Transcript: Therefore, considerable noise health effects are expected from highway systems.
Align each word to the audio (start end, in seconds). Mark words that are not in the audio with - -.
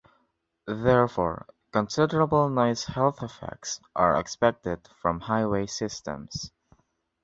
Therefore, 0.65 1.45
considerable 1.71 2.49
noise 2.49 2.85
health 2.85 3.21
effects 3.21 3.79
are 3.95 4.19
expected 4.19 4.79
from 4.99 5.19
highway 5.19 5.67
systems. 5.67 6.49